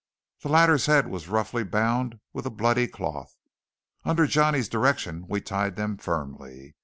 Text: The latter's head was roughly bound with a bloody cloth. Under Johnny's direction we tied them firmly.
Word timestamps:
The 0.41 0.49
latter's 0.49 0.87
head 0.87 1.05
was 1.09 1.27
roughly 1.27 1.63
bound 1.63 2.19
with 2.33 2.47
a 2.47 2.49
bloody 2.49 2.87
cloth. 2.87 3.35
Under 4.03 4.25
Johnny's 4.25 4.67
direction 4.67 5.25
we 5.29 5.41
tied 5.41 5.75
them 5.75 5.95
firmly. 5.95 6.73